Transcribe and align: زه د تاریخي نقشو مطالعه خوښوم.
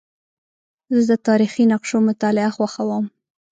زه 1.05 1.13
د 1.19 1.21
تاریخي 1.27 1.63
نقشو 1.71 1.97
مطالعه 2.09 2.51
خوښوم. 2.55 3.05